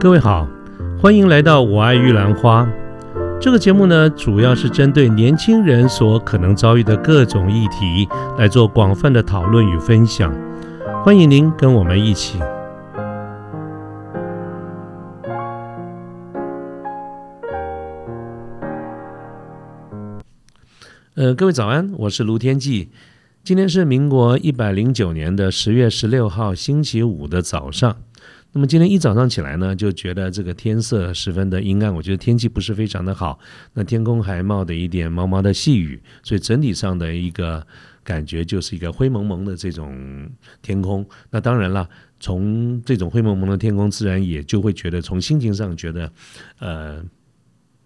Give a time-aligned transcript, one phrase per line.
[0.00, 0.48] 各位好，
[0.98, 2.64] 欢迎来到《我爱玉兰花》
[3.38, 8.08] 这个节目呢，主要是针对年轻人所可能遭遇的各种议题
[8.38, 10.34] 来做广泛的讨论与分享。
[11.04, 12.38] 欢迎您跟我们一起。
[21.14, 22.88] 呃，各位早安，我是卢天记。
[23.44, 27.96] 今天是民国一百零九年的十月十六号星期五的早上。
[28.52, 33.38] 那么今天一早上起来呢，就觉得这个天色十分的阴暗，我觉得天气不是非常的好。
[33.74, 37.66] 那天空还冒着一点毛毛的细雨，所以整体上的一个
[38.02, 40.28] 感觉就是一个灰蒙蒙的这种
[40.62, 41.06] 天空。
[41.30, 46.12] 那当然了，从这种灰蒙蒙的天空，自然也就会觉得从心情上觉得，
[46.58, 47.04] 呃。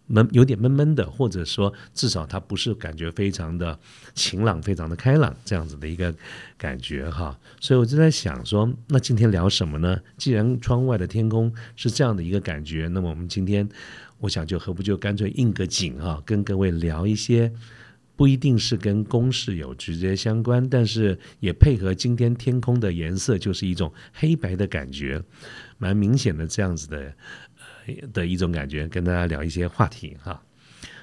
[0.06, 3.78] 闷有点闷闷的，或者说至少它不是感觉非常的
[4.14, 6.14] 晴朗、非常的开朗这样子的一个
[6.58, 7.38] 感觉哈。
[7.60, 9.98] 所以我就在想说，那今天聊什么呢？
[10.18, 13.66] 既然窗外的天空是这样的一个感觉，那么我们今天
[14.18, 17.50] 我想就何不就干脆应个景哈，跟各位聊一些
[18.14, 25.22] 不一定是跟公事有直接相关，但是也配合今天天空的颜色，就是一种黑白的感觉，
[25.78, 27.14] 蛮明显的这样子的。
[28.12, 30.40] 的一种感觉，跟大家聊一些话题哈。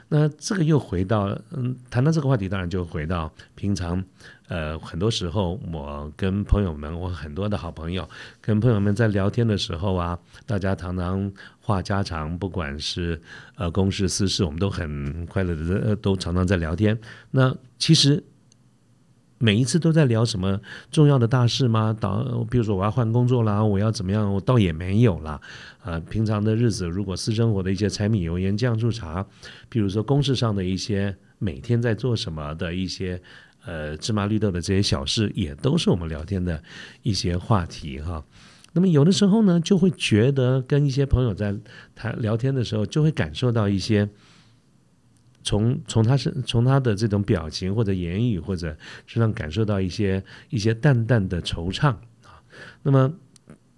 [0.08, 4.04] 那这个又回到，嗯，谈到这个话题，当然就回到平常，
[4.50, 8.10] 呃，很多时候我跟朋友们，我很多的好朋友，
[8.42, 13.22] 跟朋友们在聊天的时候啊，大家常常话家常，不管是
[13.56, 17.00] 呃公事私事，我们都很快乐的，都常常在聊天。
[17.32, 18.24] 那其实。
[19.42, 20.62] 每一次都在聊什么
[20.92, 21.98] 重要的大事吗？
[22.00, 24.32] 导，比如说我要换工作啦，我要怎么样？
[24.32, 25.42] 我倒也没有啦。
[25.84, 29.26] 啊，平常的日子，如果私生活的一些柴米油盐酱醋茶，
[29.68, 33.20] 比如说公事上的一些每天在做什么的一些
[33.66, 36.62] 呃芝麻绿豆的这些小事，也都是我们聊天的
[37.02, 38.24] 一些话题哈。
[38.74, 41.56] 那么有的时候呢，就会觉得跟一些朋友在
[41.96, 44.08] 谈聊天的时候，就会感受到一些。
[45.44, 48.76] 从从他是从他的这种表情或者言语或者
[49.08, 52.42] 身上感受到一些一些淡淡的惆怅啊，
[52.84, 53.12] 那么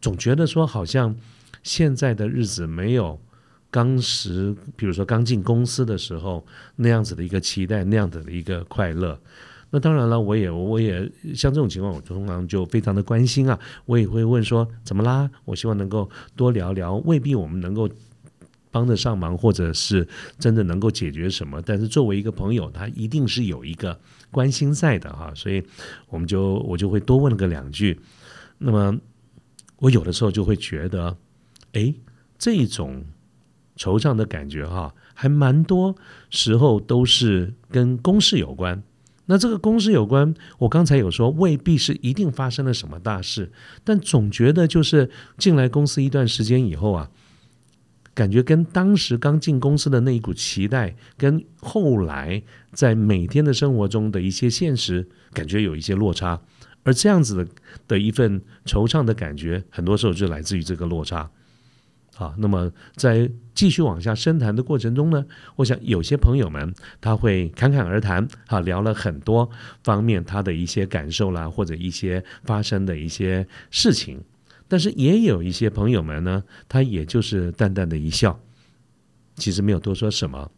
[0.01, 1.15] 总觉得说好像
[1.63, 3.19] 现在的日子没有
[3.71, 9.19] 当时，比如说刚进公司的时候那样子的一个期待，那样子的一个快乐。
[9.71, 15.29] 那当然了，我也我也像这种情况，我通常就非常的关心啊，我也会问说怎么啦？
[15.45, 17.89] 我希望能够多聊聊，未必我们能够。
[18.73, 20.05] 帮得上忙，或者是
[20.39, 21.61] 真的能够解决什么？
[21.61, 23.97] 但是作为一个朋友，他一定是有一个
[24.31, 25.63] 关心在的哈，所以
[26.09, 27.99] 我们就我就会多问个两句。
[28.57, 28.97] 那么
[29.77, 31.15] 我有的时候就会觉得，
[31.73, 31.93] 哎，
[32.39, 33.05] 这种
[33.77, 35.95] 惆怅的感觉哈，还蛮多
[36.31, 38.81] 时候都是跟公事有关。
[39.27, 43.51] 那这个公事有关，我刚才有说未必是一定发生了什么大事，
[43.83, 47.11] 但总觉得就是进来公司一段时间以后啊。
[48.15, 52.41] 感觉跟当时刚进公司的那一股期待，跟后来
[52.71, 56.39] 在每天的生活中的一些现实，感觉有一些落差，
[56.83, 57.47] 而这样子的
[57.87, 61.29] 的一份惆怅的感觉，很多时候就来自于这个落差。
[62.15, 65.25] 好，那么在继续往下深谈的过程中呢，
[65.55, 66.71] 我想有些朋友们
[67.01, 69.49] 他会侃侃而谈，哈，聊了很多
[69.83, 74.21] 方面他的一些感受啦，或者一些发生的一些事情。
[74.73, 78.39] 但是也有一些朋友们呢，他也就是淡淡的一笑，
[79.35, 80.49] 其实没有多说什么。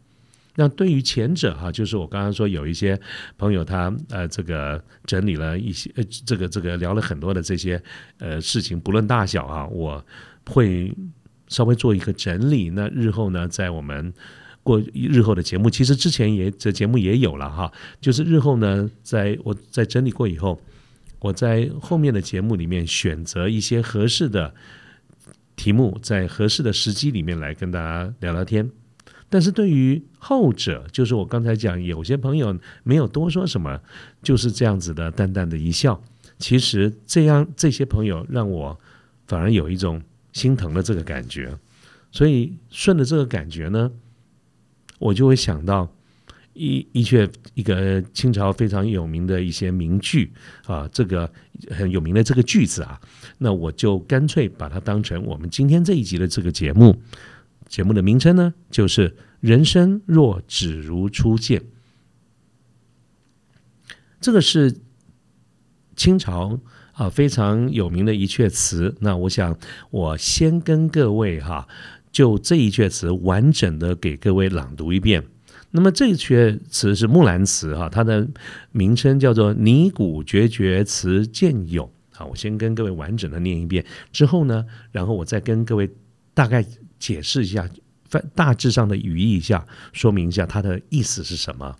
[0.54, 2.98] 那对于前者哈，就是我刚刚说有一些
[3.36, 7.82] 朋友他呃这个整理了一些呃这个这个聊了很多的这些
[8.16, 10.02] 呃事情，不论大小啊，我
[10.46, 10.90] 会
[11.48, 12.70] 稍微做一个整理。
[12.70, 14.10] 那日后呢，在我们
[14.62, 20.58] 过日后的节目，其实之前也这节目也有了哈，就是日后呢，在我在整理过以后。
[21.18, 24.54] 我在后面的节目里面选择一些合适的
[25.56, 28.70] 题目，在合适的时机里面来跟大家聊聊天。
[29.28, 33.80] 但是对于后者，就是我刚才讲，有些朋友没有多说什么，
[34.22, 36.00] 就是这样子的淡淡的一笑。
[36.38, 38.78] 其实这样这些朋友让我
[39.26, 40.02] 反而有一种
[40.32, 41.58] 心疼的这个感觉。
[42.12, 43.90] 所以顺着这个感觉呢，
[44.98, 45.95] 我就会想到。
[46.56, 50.32] 一一阙一个清朝非常有名的一些名句
[50.64, 51.30] 啊，这个
[51.70, 52.98] 很有名的这个句子啊，
[53.38, 56.96] 那我就干脆把它当成我们今天这一集的这个节目
[57.68, 61.62] 节目的名称呢，就是“人生若只如初见”。
[64.18, 64.74] 这个是
[65.94, 66.58] 清朝
[66.92, 68.96] 啊非常有名的一阙词。
[69.00, 69.58] 那我想
[69.90, 71.68] 我先跟各位哈，
[72.10, 75.22] 就这一阙词完整的给各位朗读一遍。
[75.76, 78.26] 那么这一阙词是木兰词哈，它的
[78.72, 81.86] 名称叫做《拟古决绝词鉴咏》。
[82.16, 85.90] 好，我先跟各位完整的念一遍，之后呢，然后我再跟各位
[86.32, 86.64] 大概
[86.98, 87.68] 解释一下，
[88.34, 91.76] 大致上的语义一下，说明一下它的意思是什么。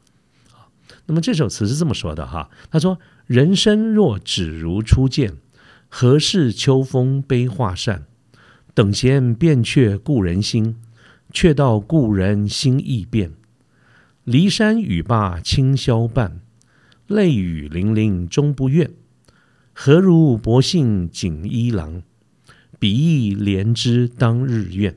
[1.07, 5.39] 那么这首词是这么说的哈，他说：“人生若只如初见，
[5.89, 8.05] 何事秋风悲画扇？
[8.75, 10.77] 等闲变却故人心，
[11.33, 13.33] 却道故人心易变。
[14.27, 16.41] 骊山语罢清宵半，
[17.07, 18.91] 泪雨霖铃终不怨。
[19.73, 22.03] 何如薄幸锦衣郎，
[22.79, 24.97] 比翼连枝当日愿。”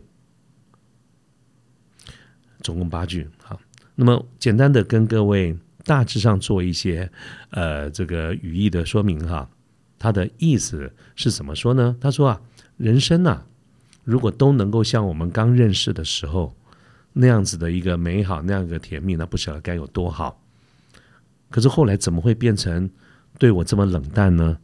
[2.62, 3.62] 总共八句，好，
[3.96, 5.58] 那么简单的跟各位。
[5.86, 7.10] 大致上做一些，
[7.50, 9.50] 呃，这个语义的说明哈。
[9.98, 11.96] 他的意思是怎么说呢？
[12.00, 12.42] 他说啊，
[12.78, 13.44] 人生呐，
[14.04, 16.56] 如果都能够像我们刚认识的时候
[17.14, 20.42] 那样子的一个美好，那样一个甜蜜，那不晓得该有多好。
[21.50, 22.90] 可是后来怎么会变成
[23.38, 24.58] 对我这么冷淡呢？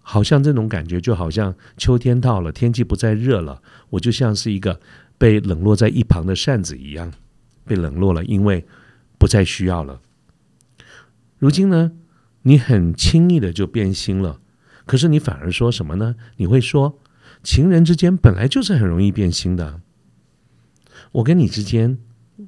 [0.00, 4.80] 好像这种感觉，就好像秋天到了，天气不再热了，我就像是一个
[5.18, 7.12] 被冷落在一旁的扇子一样，
[7.64, 8.66] 被冷落了，因为。
[9.18, 10.00] 不再需要了。
[11.38, 11.92] 如今呢，
[12.42, 14.40] 你很轻易的就变心了，
[14.84, 16.16] 可是你反而说什么呢？
[16.38, 16.98] 你会说，
[17.44, 19.80] 情人之间本来就是很容易变心的。
[21.12, 21.98] 我跟你之间，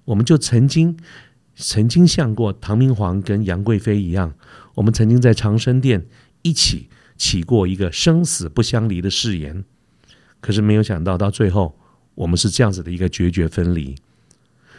[0.07, 0.97] 我们就曾经
[1.55, 4.35] 曾经像过唐明皇跟杨贵妃一样，
[4.75, 6.07] 我们曾经在长生殿
[6.43, 9.65] 一起起过一个生死不相离的誓言，
[10.41, 11.79] 可是没有想到到最后，
[12.15, 13.95] 我们是这样子的一个决绝分离。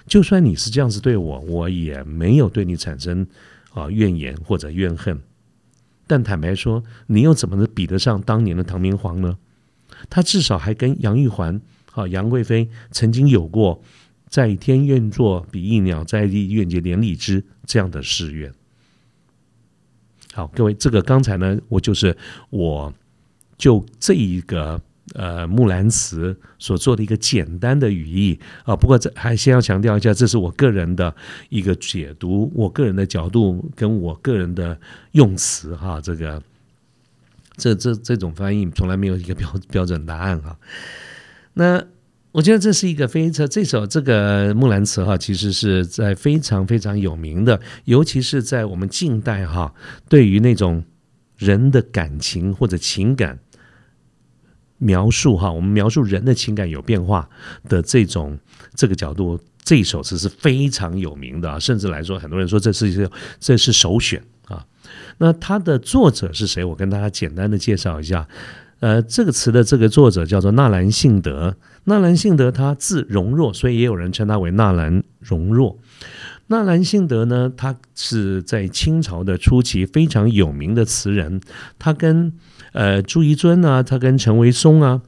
[0.07, 3.25] 就算你是这样子对我，我也没有对你产生
[3.73, 5.19] 啊怨言或者怨恨。
[6.07, 9.37] 但坦白说，你又怎么能比得上当年的唐明皇呢？
[10.09, 11.59] 他至少还跟杨玉环、
[11.95, 13.81] 啊杨贵妃曾经有过
[14.29, 18.53] “在天愿作比翼鸟，在地愿结连理枝”这样的誓愿。
[20.33, 22.15] 好，各位，这个刚才呢，我就是
[22.51, 22.93] 我
[23.57, 24.79] 就这一个。
[25.13, 31.15] 呃，木兰辞所做的一个简单的语义啊，不过这还先要强调一下，这是我个人的
[31.49, 34.77] 一个解读，我个人的角度跟我个人的
[35.11, 36.41] 用词哈，这个
[37.55, 40.57] 这这这种翻译从来没有一个标标准答案哈。
[41.55, 41.83] 那
[42.31, 49.73] 我觉得这是一个非常这首这个木兰辞哈，其实是在非常非常有名的，尤其是在我们近代哈，
[50.07, 50.85] 对于那种
[51.35, 53.39] 人的感情或者情感。
[54.77, 57.27] 描述哈，我们描述人的情感有变化
[57.69, 58.37] 的这种
[58.75, 63.09] 这个角度，这一首词是非常有名的啊，甚至来说，很多人说这是一个
[63.39, 64.65] 这是首选啊。
[65.17, 66.61] 那它的作者是谁？
[66.61, 68.27] 我跟大家简单的介绍一下。
[68.79, 71.55] 呃，这个词的这个作者叫做纳兰性德。
[71.85, 75.77] 纳兰性德他字容若，所以也有人称他为纳兰容若。
[76.47, 81.41] 纳兰性德呢，他是在清朝的初期非常有名的词人，
[81.79, 82.33] 他跟。
[82.73, 85.01] 呃，朱彝尊啊，他跟陈维松啊，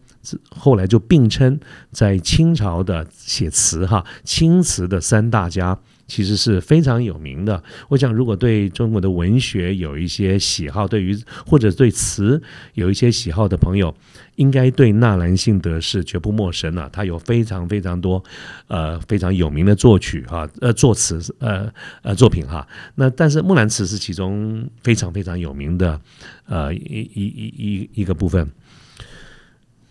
[0.49, 1.59] 后来就并称
[1.91, 7.61] 在清朝的写词哈，清词的三大家，其实是非常有名的。
[7.89, 12.41] 我想，如果对中国的文学有一些喜好，对于或者对词
[12.73, 13.93] 有一些喜好的朋友，
[14.37, 16.89] 应该对纳兰性德是绝不陌生的。
[16.91, 18.23] 他有非常非常多
[18.67, 21.71] 呃非常有名的作曲哈，呃作词呃
[22.01, 22.67] 呃作品哈。
[22.95, 25.99] 那但是《木兰辞》是其中非常非常有名的。
[26.45, 28.49] 呃，一一一一一个部分。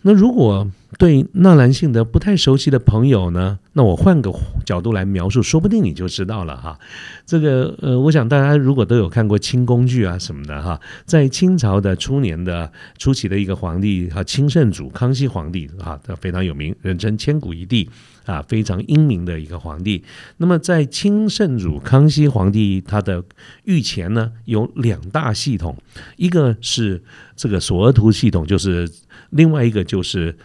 [0.07, 4.33] 那如果对纳兰性德不太熟悉的朋友呢，那我换个
[4.65, 6.79] 角度来描述，说不定你就知道了哈。
[7.27, 17.91] 这个呃，我想大家如果都有看过清宫剧啊什么的哈，在清朝的初年的初期的一个皇帝哈，清圣祖康熙皇帝哈，他非常有名，人称千古一帝。
[18.27, 20.05] 啊，非常英明的一个皇帝。
[20.37, 23.25] 那么，在清圣祖康熙皇帝他的
[23.65, 25.77] 御前呢，有两大系统，
[26.17, 27.03] 一个是
[27.35, 28.91] 这个索额图系统，就是
[29.31, 30.37] 另外一个就是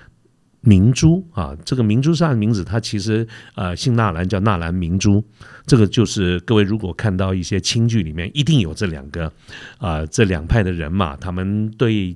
[0.62, 1.56] 明珠啊。
[1.66, 5.24] 这个明珠上的名字，他其实呃姓纳兰，叫纳兰明珠。
[5.68, 9.32] 这个就是各位如果看到一些清剧里面，一定有这两个
[9.78, 12.14] 啊这两派的人马，他们对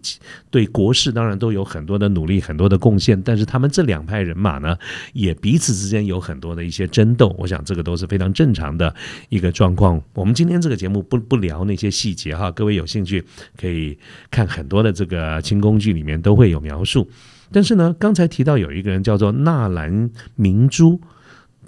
[0.50, 4.76] 对国事当然都有很多的努力，很多的贡献，但是他们这两派人马呢，
[5.14, 7.34] 也彼此之间有很多的一些争斗。
[7.38, 8.94] 我想这个都是非常正常的
[9.30, 10.02] 一个状况。
[10.16, 13.24] 我们今天这个节目不不聊那些细节哈，各位有兴趣
[13.56, 13.98] 可以
[14.32, 17.08] 看很多的这个清宫剧里面都会有描述。
[17.52, 21.02] 但是呢，刚才提到有一个人叫做纳兰明珠，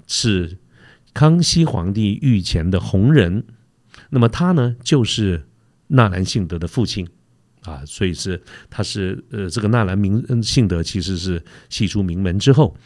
[0.06, 0.58] 是。
[1.14, 3.42] 康熙皇帝御前的红人，
[4.10, 5.48] 那么他呢就是
[5.88, 7.08] 纳兰性德的父亲
[7.62, 12.76] 啊，所以是他是呃这个纳兰明性德其实是系出名门之后，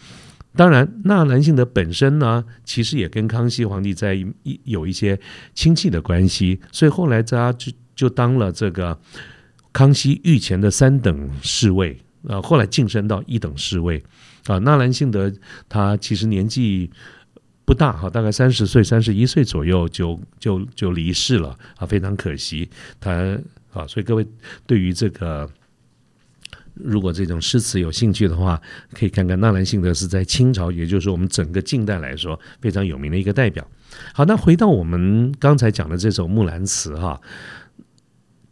[0.56, 5.18] 当然纳兰性德本身呢其实也跟康熙皇帝在一有一些
[5.52, 8.98] 亲戚的关系，所以后来他就就当了这个
[9.74, 14.02] 康熙御前的三等侍卫呃，后来晋升到一等侍卫
[14.46, 14.58] 啊。
[14.58, 15.32] 纳兰性德
[15.68, 16.90] 他其实年纪
[17.64, 22.68] 不大哈，大概三十岁、三十一岁左右就就就离世了啊，非常可惜。
[23.00, 23.38] 他
[23.72, 24.26] 啊，所以各位
[24.66, 25.48] 对于这个。
[26.74, 28.58] 如果这种诗词有兴趣的话，
[28.94, 33.62] 可以看看纳兰性德是在清朝，也就是我们整个近代来说非常有名的一个代表。
[34.14, 37.20] 好，那回到我们刚才讲的这首《木兰辞》哈。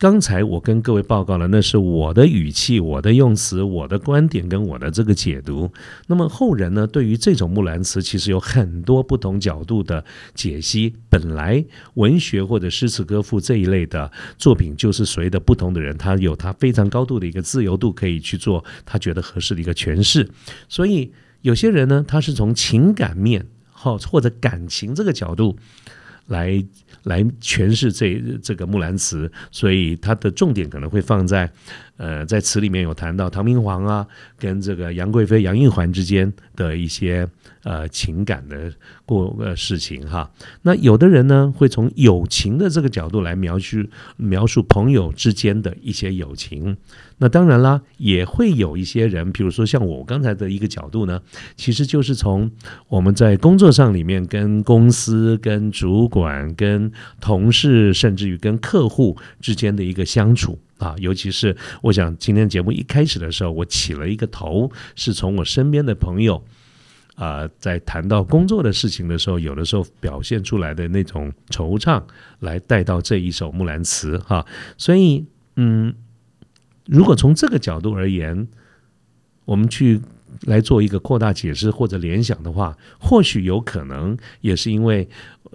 [0.00, 5.70] 刚才我跟各位报告了，那是我的语气、我的用词、我的观点跟我的这个解读。
[6.06, 10.02] 那么后人呢，对于这种木兰辞，其实有很多不同角度的
[10.34, 10.94] 解析。
[11.10, 11.62] 本来
[11.96, 20.26] 文学或者诗词歌赋这一类的作品，就是随着不同的人，他有他非常高度的一个自由度，可以去做他觉得合适的一个诠释。
[20.66, 25.58] 所以有些人呢，他是从情感面，好或者感情这个角度。
[26.26, 26.62] 来
[27.04, 31.50] 来诠释这这个《木兰辞》，所以它的重点可能会放在，
[32.00, 34.06] 呃，在词里面有谈到唐明皇啊，
[34.38, 37.28] 跟这个杨贵妃、杨玉环之间的一些
[37.62, 38.72] 呃情感的
[39.04, 40.30] 过呃事情哈。
[40.62, 43.84] 那有的人呢，会从友情的这个角度来描述
[44.16, 46.74] 描述朋友之间的一些友情。
[47.18, 51.20] 那当然啦，也会有一些人，比如说像我刚才的一个角度呢，
[51.54, 52.50] 其实就是从
[52.88, 56.90] 我们在工作上里面跟公司、跟主管、跟
[57.20, 66.42] 同事，甚至于跟客户之间的一个相处啊，尤其是我想今天节目一开始的时候，我起了一个头，是从我身边的朋友
[67.14, 72.02] 啊，在谈到工作的事情的时候，有的时候表现出来的那种惆怅，
[72.40, 74.44] 来带到这一首《木兰辞》哈，
[74.76, 75.94] 所以嗯。
[76.86, 78.48] 如果从这个角度而言，
[79.44, 80.00] 我们去
[80.46, 85.08] 来做一个扩大解释或者联想的话，或许有可能也是因为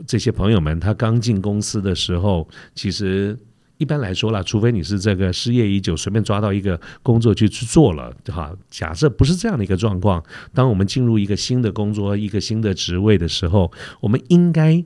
[0.07, 3.37] 这些朋友们他刚进公司的时候，其实
[3.77, 8.53] 一般来说啦，除非你是这个失业已久，随便抓到一个工作去去做了，哈。
[8.69, 14.83] 假设不是这样的一个状况，当我们进入一个新的工作、一个新的职位的时候，我们应该。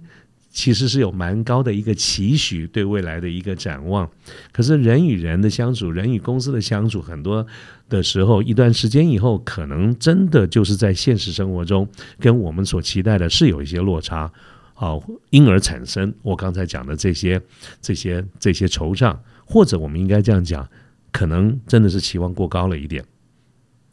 [0.51, 4.10] 其实是有蛮高的一个期许，对未来的一个展望。
[4.51, 7.46] 可是人与人的相处，人与公司的相处，很多
[7.88, 11.88] 的时候，一段时间以后，可能真的就是在现实生活中，
[12.19, 14.29] 跟我们所期待的是有一些落差，
[14.79, 14.98] 啊，
[15.29, 17.41] 因而产生我刚才讲的这些、
[17.81, 20.65] 这些、这些惆怅，或者我们应该这样讲，
[21.12, 23.03] 可能真的是期望过高了一点，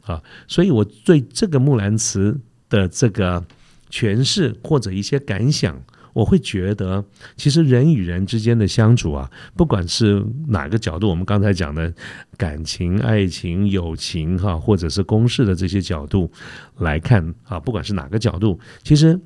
[0.02, 3.44] 啊，所以我对这个木兰辞的这个
[3.90, 5.82] 诠释或者一些感想。
[6.12, 7.04] 我会觉得，
[7.36, 11.92] 其实人与人之间的相处啊，不管是哪个角度，我们刚才讲的
[12.38, 16.32] 感情、爱情、友情，哈，或者是公事的这些角度
[16.78, 19.20] 来看啊，不管是哪个角度，其实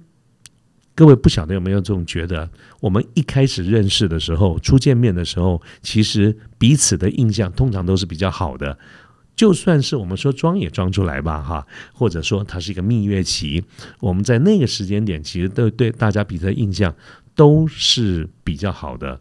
[0.94, 8.78] 各位不晓得有没有这种觉得，我们一开始认识的时候，初见面的时候，其实彼此的印象通常都是比较好的。
[9.36, 13.64] 就算是我们说装也装出来吧，哈，或者说它是一个蜜月期，
[14.00, 16.94] 我们在那个时间点，其实都对大家彼此的印象
[17.34, 19.18] 都是比较好的，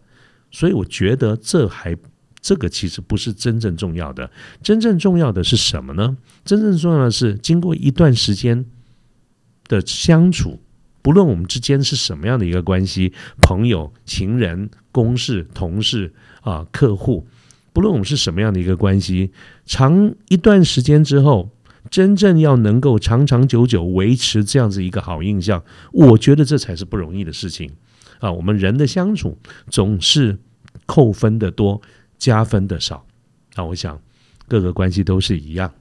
[0.52, 1.96] 所以我觉得这还
[2.42, 4.30] 这个其实不是真正重要的，
[4.62, 6.18] 真正重要的是什么呢？
[6.44, 8.66] 真正重要的是经过一段时间
[9.70, 10.60] 的相处，
[11.02, 17.28] 不论我们之间是什么样的一个关系，朋友、情人、公事、同事啊、客户。
[17.72, 19.32] 不论我们是什么样的一个关系，
[19.66, 21.52] 长一段时间之后，
[21.90, 25.64] 真正要能够长长久久维持这样子一个好印象，
[25.94, 27.72] 我觉得这才是不容易的事情
[28.20, 28.32] 啊！
[28.32, 29.38] 我们人的相处
[29.70, 30.38] 总是
[30.86, 31.82] 扣分的多，
[32.18, 33.06] 加分的少
[33.56, 33.64] 啊！
[33.64, 34.02] 我想
[34.48, 35.72] 各个关系都是一样，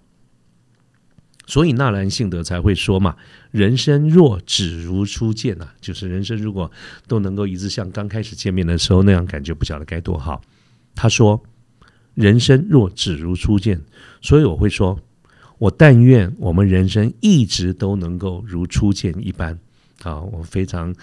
[1.48, 3.16] 所以纳兰性德才会说嘛
[3.50, 6.70] ：“人生若只如初见呐，就是人生如果
[7.08, 10.40] 都能够一直像刚开始见面的时候那样感觉，不晓得该多好。”
[10.94, 11.42] 他说。
[12.14, 13.80] 人生若只如初见，
[14.20, 14.98] 所以我会说，
[15.58, 19.56] 我但愿我们人生一直都能够如初见一般。
[20.04, 20.94] 啊，我非常，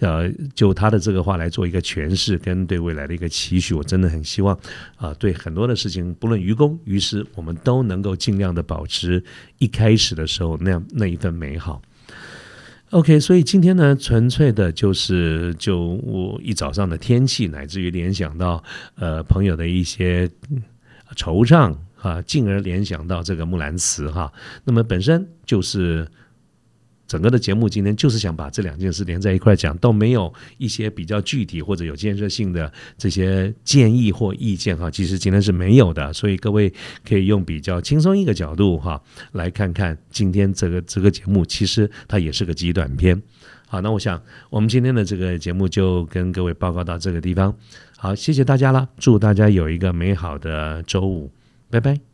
[0.00, 4.54] 呃，就他的这个话来做一个诠释，跟对未来的一个期许，我真的很希望，
[4.96, 9.24] 啊，对很多的事情，不论于公于私，我们都能够尽量的保持
[9.56, 11.80] 一开始的时候那样那一份美好。
[12.90, 18.62] OK，所以今天呢，纯粹的就是就我一早上的天气，乃至于联想到
[18.96, 20.30] 呃朋友的一些
[21.16, 24.30] 惆怅啊，进而联想到这个木兰辞哈，
[24.64, 26.06] 那么本身就是。
[27.12, 34.90] 整个的节目今天就是想把这两件事连在一块讲，都没有一些比较具体或者有建设性的这些建议或意见哈。
[34.90, 36.72] 其实今天是没有的，所以各位
[37.06, 38.98] 可以用比较轻松一个角度哈，
[39.32, 43.20] 来看看今天这个这个节目，其实它也是个极短篇。
[43.66, 47.54] 好，那我想我们今天的这个节目就跟各位报告到这个地方。
[47.98, 51.30] 好，谢谢大家了，祝大家有一个美好的周五，
[51.68, 52.11] 拜拜。